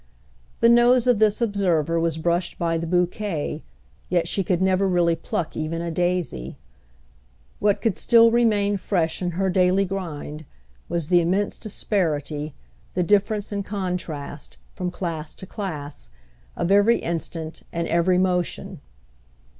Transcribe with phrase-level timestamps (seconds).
[0.61, 3.61] The nose of this observer was brushed by the bouquet,
[4.09, 6.57] yet she could never really pluck even a daisy.
[7.59, 10.43] What could still remain fresh in her daily grind
[10.89, 12.55] was the immense disparity,
[12.95, 16.09] the difference and contrast, from class to class,
[16.55, 18.81] of every instant and every motion.